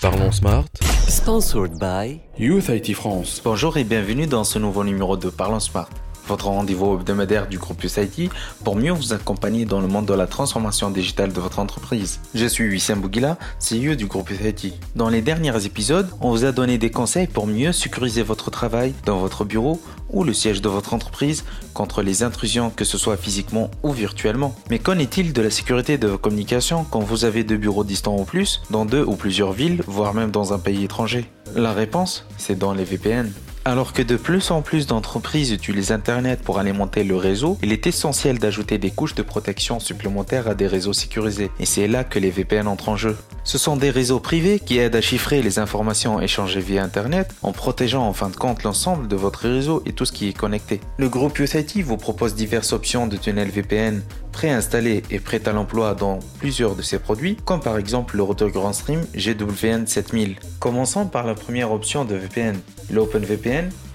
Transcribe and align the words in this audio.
Parlons 0.00 0.32
Smart. 0.32 0.64
Sponsored 1.08 1.78
by 1.78 2.20
Youth 2.38 2.70
IT 2.70 2.94
France. 2.94 3.42
Bonjour 3.44 3.76
et 3.76 3.84
bienvenue 3.84 4.26
dans 4.26 4.44
ce 4.44 4.58
nouveau 4.58 4.82
numéro 4.82 5.18
de 5.18 5.28
Parlons 5.28 5.60
Smart, 5.60 5.90
votre 6.30 6.46
rendez-vous 6.46 6.94
hebdomadaire 6.94 7.48
du 7.48 7.58
groupe 7.58 7.82
USIT 7.82 8.30
pour 8.62 8.76
mieux 8.76 8.92
vous 8.92 9.12
accompagner 9.12 9.64
dans 9.64 9.80
le 9.80 9.88
monde 9.88 10.06
de 10.06 10.14
la 10.14 10.28
transformation 10.28 10.88
digitale 10.88 11.32
de 11.32 11.40
votre 11.40 11.58
entreprise. 11.58 12.20
Je 12.36 12.46
suis 12.46 12.68
Wissam 12.68 13.00
Bougila, 13.00 13.36
CEO 13.58 13.96
du 13.96 14.06
groupe 14.06 14.30
USIT. 14.30 14.74
Dans 14.94 15.08
les 15.08 15.22
derniers 15.22 15.66
épisodes, 15.66 16.08
on 16.20 16.30
vous 16.30 16.44
a 16.44 16.52
donné 16.52 16.78
des 16.78 16.90
conseils 16.90 17.26
pour 17.26 17.48
mieux 17.48 17.72
sécuriser 17.72 18.22
votre 18.22 18.52
travail 18.52 18.94
dans 19.06 19.18
votre 19.18 19.44
bureau 19.44 19.80
ou 20.08 20.22
le 20.22 20.32
siège 20.32 20.62
de 20.62 20.68
votre 20.68 20.94
entreprise 20.94 21.44
contre 21.74 22.00
les 22.02 22.22
intrusions, 22.22 22.70
que 22.70 22.84
ce 22.84 22.96
soit 22.96 23.16
physiquement 23.16 23.68
ou 23.82 23.90
virtuellement. 23.90 24.54
Mais 24.70 24.78
qu'en 24.78 24.98
est-il 24.98 25.32
de 25.32 25.42
la 25.42 25.50
sécurité 25.50 25.98
de 25.98 26.06
vos 26.06 26.18
communications 26.18 26.84
quand 26.84 27.00
vous 27.00 27.24
avez 27.24 27.42
deux 27.42 27.56
bureaux 27.56 27.84
distants 27.84 28.16
ou 28.16 28.24
plus, 28.24 28.62
dans 28.70 28.84
deux 28.84 29.02
ou 29.02 29.16
plusieurs 29.16 29.52
villes, 29.52 29.82
voire 29.88 30.14
même 30.14 30.30
dans 30.30 30.52
un 30.52 30.60
pays 30.60 30.84
étranger? 30.84 31.28
La 31.56 31.72
réponse, 31.72 32.24
c'est 32.38 32.56
dans 32.56 32.72
les 32.72 32.84
VPN. 32.84 33.32
Alors 33.66 33.92
que 33.92 34.00
de 34.00 34.16
plus 34.16 34.50
en 34.50 34.62
plus 34.62 34.86
d'entreprises 34.86 35.52
utilisent 35.52 35.92
Internet 35.92 36.40
pour 36.40 36.58
alimenter 36.58 37.04
le 37.04 37.16
réseau, 37.16 37.58
il 37.62 37.72
est 37.72 37.86
essentiel 37.86 38.38
d'ajouter 38.38 38.78
des 38.78 38.90
couches 38.90 39.14
de 39.14 39.22
protection 39.22 39.80
supplémentaires 39.80 40.48
à 40.48 40.54
des 40.54 40.66
réseaux 40.66 40.94
sécurisés. 40.94 41.50
Et 41.60 41.66
c'est 41.66 41.86
là 41.86 42.02
que 42.02 42.18
les 42.18 42.30
VPN 42.30 42.66
entrent 42.66 42.88
en 42.88 42.96
jeu. 42.96 43.18
Ce 43.44 43.58
sont 43.58 43.76
des 43.76 43.90
réseaux 43.90 44.18
privés 44.18 44.60
qui 44.60 44.78
aident 44.78 44.96
à 44.96 45.02
chiffrer 45.02 45.42
les 45.42 45.58
informations 45.58 46.22
échangées 46.22 46.60
via 46.60 46.82
Internet 46.82 47.34
en 47.42 47.52
protégeant 47.52 48.06
en 48.06 48.14
fin 48.14 48.30
de 48.30 48.36
compte 48.36 48.62
l'ensemble 48.62 49.08
de 49.08 49.16
votre 49.16 49.40
réseau 49.40 49.82
et 49.84 49.92
tout 49.92 50.06
ce 50.06 50.12
qui 50.12 50.28
est 50.28 50.36
connecté. 50.36 50.80
Le 50.96 51.10
groupe 51.10 51.38
USIT 51.38 51.82
vous 51.82 51.98
propose 51.98 52.34
diverses 52.34 52.72
options 52.72 53.06
de 53.06 53.18
tunnels 53.18 53.50
VPN 53.50 54.02
préinstallés 54.32 55.02
et 55.10 55.18
prêts 55.18 55.46
à 55.46 55.52
l'emploi 55.52 55.94
dans 55.94 56.20
plusieurs 56.38 56.76
de 56.76 56.82
ses 56.82 56.98
produits, 56.98 57.36
comme 57.44 57.60
par 57.60 57.76
exemple 57.76 58.16
le 58.16 58.22
routeur 58.22 58.48
GrandStream 58.48 59.04
GWN 59.14 59.86
7000. 59.86 60.36
Commençons 60.58 61.06
par 61.06 61.26
la 61.26 61.34
première 61.34 61.72
option 61.72 62.04
de 62.04 62.14
VPN, 62.14 62.58
l'OpenVPN 62.90 63.49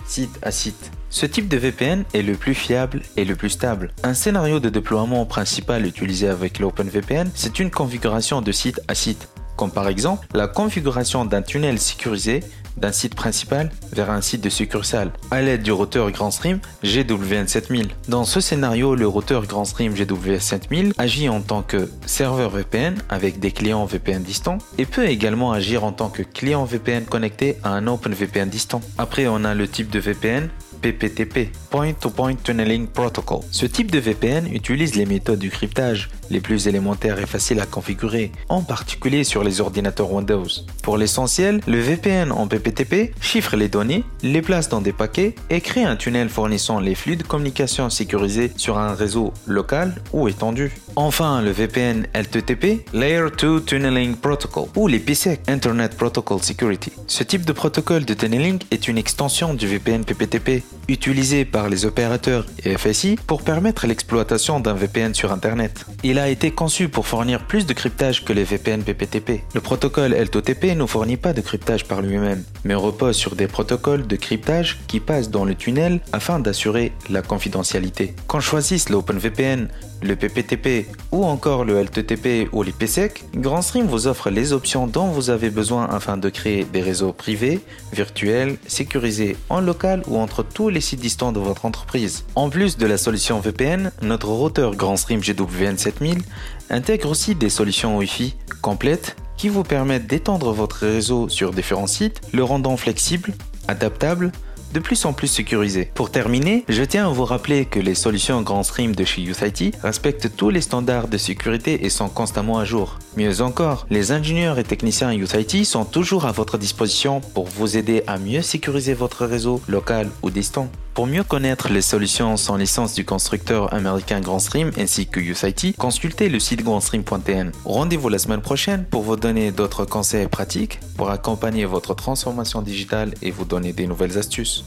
site 0.05 0.39
à 0.41 0.51
site. 0.51 0.91
Ce 1.09 1.25
type 1.25 1.47
de 1.47 1.57
VPN 1.57 2.03
est 2.13 2.21
le 2.21 2.35
plus 2.35 2.53
fiable 2.53 3.01
et 3.15 3.25
le 3.25 3.35
plus 3.35 3.49
stable. 3.49 3.91
Un 4.03 4.13
scénario 4.13 4.59
de 4.59 4.69
déploiement 4.69 5.25
principal 5.25 5.85
utilisé 5.85 6.27
avec 6.27 6.59
l'OpenVPN, 6.59 7.29
c'est 7.33 7.59
une 7.59 7.71
configuration 7.71 8.41
de 8.41 8.51
site 8.51 8.81
à 8.87 8.95
site, 8.95 9.29
comme 9.55 9.71
par 9.71 9.87
exemple 9.87 10.27
la 10.33 10.47
configuration 10.47 11.25
d'un 11.25 11.41
tunnel 11.41 11.79
sécurisé 11.79 12.43
d'un 12.77 12.91
site 12.91 13.15
principal 13.15 13.71
vers 13.91 14.11
un 14.11 14.21
site 14.21 14.41
de 14.41 14.49
succursale 14.49 15.11
à 15.31 15.41
l'aide 15.41 15.63
du 15.63 15.71
routeur 15.71 16.11
GrandStream 16.11 16.59
GWN7000. 16.83 17.87
Dans 18.07 18.25
ce 18.25 18.39
scénario, 18.39 18.95
le 18.95 19.07
routeur 19.07 19.45
GrandStream 19.45 19.93
GWN7000 19.93 20.93
agit 20.97 21.29
en 21.29 21.41
tant 21.41 21.61
que 21.61 21.89
serveur 22.05 22.49
VPN 22.49 22.95
avec 23.09 23.39
des 23.39 23.51
clients 23.51 23.85
VPN 23.85 24.23
distants 24.23 24.57
et 24.77 24.85
peut 24.85 25.07
également 25.07 25.51
agir 25.51 25.83
en 25.83 25.91
tant 25.91 26.09
que 26.09 26.23
client 26.23 26.65
VPN 26.65 27.05
connecté 27.05 27.57
à 27.63 27.69
un 27.69 27.87
OpenVPN 27.87 28.49
distant. 28.49 28.81
Après, 28.97 29.27
on 29.27 29.43
a 29.43 29.53
le 29.53 29.67
type 29.67 29.89
de 29.89 29.99
VPN 29.99 30.49
PPTP, 30.81 31.51
Point-to-Point 31.71 32.35
Tunneling 32.43 32.87
Protocol. 32.87 33.39
Ce 33.49 33.65
type 33.65 33.89
de 33.89 33.97
VPN 33.97 34.47
utilise 34.53 34.95
les 34.95 35.05
méthodes 35.05 35.39
du 35.39 35.49
cryptage 35.49 36.09
les 36.29 36.41
plus 36.41 36.67
élémentaires 36.67 37.19
et 37.19 37.25
faciles 37.25 37.59
à 37.59 37.65
configurer, 37.65 38.31
en 38.49 38.61
particulier 38.61 39.23
sur 39.23 39.43
les 39.43 39.61
ordinateurs 39.61 40.11
Windows. 40.11 40.47
Pour 40.83 40.97
l'essentiel, 40.97 41.61
le 41.67 41.79
VPN 41.79 42.31
en 42.31 42.47
PPTP 42.47 43.13
chiffre 43.21 43.55
les 43.55 43.69
données, 43.69 44.03
les 44.23 44.41
place 44.41 44.69
dans 44.69 44.81
des 44.81 44.93
paquets 44.93 45.35
et 45.49 45.61
crée 45.61 45.83
un 45.83 45.95
tunnel 45.95 46.29
fournissant 46.29 46.79
les 46.79 46.95
flux 46.95 47.15
de 47.15 47.23
communication 47.23 47.89
sécurisés 47.89 48.51
sur 48.57 48.77
un 48.77 48.93
réseau 48.93 49.33
local 49.47 49.95
ou 50.13 50.27
étendu. 50.27 50.71
Enfin, 50.95 51.41
le 51.41 51.51
VPN 51.51 52.07
LTTP, 52.13 52.85
Layer 52.93 53.27
2 53.37 53.61
Tunneling 53.63 54.15
Protocol, 54.15 54.69
ou 54.75 54.87
les 54.87 54.99
PSEC, 54.99 55.41
Internet 55.47 55.97
Protocol 55.97 56.41
Security. 56.41 56.93
Ce 57.07 57.23
type 57.23 57.45
de 57.45 57.51
protocole 57.51 58.05
de 58.05 58.13
tunneling 58.13 58.59
est 58.71 58.87
une 58.87 58.97
extension 58.97 59.53
du 59.53 59.67
VPN 59.67 60.05
PPTP, 60.05 60.63
utilisé 60.87 61.45
par 61.45 61.69
les 61.69 61.85
opérateurs 61.85 62.45
et 62.63 62.77
FSI 62.77 63.17
pour 63.27 63.43
permettre 63.43 63.87
l'exploitation 63.87 64.59
d'un 64.59 64.73
VPN 64.73 65.13
sur 65.13 65.31
Internet. 65.31 65.85
Il 66.03 66.19
a 66.19 66.29
été 66.29 66.51
conçu 66.51 66.89
pour 66.89 67.07
fournir 67.07 67.45
plus 67.45 67.65
de 67.65 67.73
cryptage 67.73 68.23
que 68.23 68.33
les 68.33 68.43
VPN 68.43 68.83
PPTP. 68.83 69.41
Le 69.53 69.61
protocole 69.61 70.13
LTTP 70.13 70.75
ne 70.75 70.85
fournit 70.85 71.17
pas 71.17 71.33
de 71.33 71.41
cryptage 71.41 71.85
par 71.85 72.01
lui-même, 72.01 72.43
mais 72.63 72.75
repose 72.75 73.15
sur 73.15 73.35
des 73.35 73.47
protocoles 73.47 74.07
de 74.07 74.15
cryptage 74.15 74.79
qui 74.87 74.99
passent 74.99 75.29
dans 75.29 75.45
le 75.45 75.55
tunnel 75.55 75.99
afin 76.11 76.39
d'assurer 76.39 76.91
la 77.09 77.21
confidentialité. 77.21 78.13
Qu'on 78.27 78.39
choisisse 78.39 78.89
l'OpenVPN, 78.89 79.67
le 80.01 80.15
PPTP 80.15 80.87
ou 81.11 81.25
encore 81.25 81.65
le 81.65 81.81
LTTP 81.81 82.49
ou 82.51 82.63
l'IPsec, 82.63 83.23
GrandStream 83.35 83.87
vous 83.87 84.07
offre 84.07 84.29
les 84.29 84.53
options 84.53 84.87
dont 84.87 85.07
vous 85.07 85.29
avez 85.29 85.49
besoin 85.49 85.85
afin 85.85 86.17
de 86.17 86.29
créer 86.29 86.65
des 86.65 86.81
réseaux 86.81 87.13
privés, 87.13 87.59
virtuels, 87.93 88.57
sécurisés 88.67 89.37
en 89.49 89.61
local 89.61 90.03
ou 90.07 90.17
entre 90.17 90.43
tous 90.43 90.69
les 90.69 90.81
sites 90.81 90.99
distants 90.99 91.31
de 91.31 91.39
votre 91.39 91.65
entreprise. 91.65 92.25
En 92.35 92.49
plus 92.49 92.77
de 92.77 92.85
la 92.85 92.97
solution 92.97 93.39
VPN, 93.39 93.91
notre 94.01 94.27
routeur 94.27 94.75
GrandStream 94.75 95.21
GWN 95.21 95.77
7000 95.77 96.21
intègre 96.69 97.09
aussi 97.09 97.35
des 97.35 97.49
solutions 97.49 97.97
Wi-Fi 97.97 98.35
complètes 98.61 99.15
qui 99.37 99.49
vous 99.49 99.63
permettent 99.63 100.07
d'étendre 100.07 100.51
votre 100.53 100.85
réseau 100.85 101.29
sur 101.29 101.51
différents 101.51 101.87
sites, 101.87 102.21
le 102.33 102.43
rendant 102.43 102.77
flexible, 102.77 103.33
adaptable, 103.67 104.31
de 104.75 104.81
plus 104.81 105.05
en 105.05 105.13
plus 105.13 105.27
sécurisé. 105.27 105.89
Pour 105.93 106.11
terminer, 106.11 106.65
je 106.67 106.83
tiens 106.83 107.07
à 107.07 107.09
vous 107.09 107.23
rappeler 107.23 107.63
que 107.63 107.79
les 107.79 107.95
solutions 107.95 108.41
Grand 108.41 108.63
Stream 108.63 108.93
de 108.93 109.05
chez 109.05 109.21
YouthIT 109.21 109.71
respectent 109.81 110.35
tous 110.35 110.49
les 110.49 110.59
standards 110.59 111.07
de 111.07 111.17
sécurité 111.17 111.85
et 111.85 111.89
sont 111.89 112.09
constamment 112.09 112.59
à 112.59 112.65
jour. 112.65 112.99
Mieux 113.15 113.39
encore, 113.39 113.87
les 113.89 114.11
ingénieurs 114.11 114.59
et 114.59 114.65
techniciens 114.65 115.13
YouthIT 115.13 115.63
sont 115.63 115.85
toujours 115.85 116.25
à 116.25 116.33
votre 116.33 116.57
disposition 116.57 117.21
pour 117.21 117.45
vous 117.45 117.77
aider 117.77 118.03
à 118.05 118.17
mieux 118.19 118.41
sécuriser 118.41 118.93
votre 118.93 119.25
réseau 119.25 119.61
local 119.69 120.09
ou 120.21 120.29
distant. 120.29 120.69
Pour 120.95 121.07
mieux 121.07 121.25
connaître 121.25 121.67
les 121.67 121.81
solutions 121.81 122.37
sans 122.37 122.55
licence 122.55 122.93
du 122.93 123.03
constructeur 123.03 123.73
américain 123.73 124.21
GrandStream 124.21 124.71
ainsi 124.77 125.07
que 125.07 125.19
USIT, 125.19 125.73
consultez 125.77 126.29
le 126.29 126.39
site 126.39 126.63
grandstream.tn. 126.63 127.51
Rendez-vous 127.65 128.07
la 128.07 128.17
semaine 128.17 128.39
prochaine 128.39 128.85
pour 128.85 129.01
vous 129.01 129.17
donner 129.17 129.51
d'autres 129.51 129.83
conseils 129.83 130.29
pratiques 130.29 130.79
pour 130.95 131.09
accompagner 131.09 131.65
votre 131.65 131.95
transformation 131.95 132.61
digitale 132.61 133.13
et 133.21 133.29
vous 133.29 133.43
donner 133.43 133.73
des 133.73 133.87
nouvelles 133.87 134.17
astuces. 134.17 134.63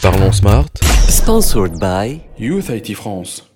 Parlons 0.00 0.32
Smart. 0.32 0.64
Sponsored 1.10 1.78
by 1.78 2.22
Youth 2.38 2.70
IT 2.70 2.94
France. 2.94 3.51